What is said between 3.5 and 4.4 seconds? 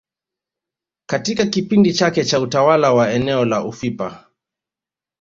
ufipa